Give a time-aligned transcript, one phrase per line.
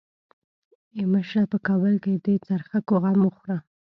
[0.95, 3.57] ای مشره په کابل کې د څرخکو غم وخوره.